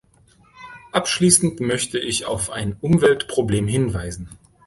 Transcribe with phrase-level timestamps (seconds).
[0.93, 4.29] Abschließend möchte ich auf ein Umweltproblem hinweisen.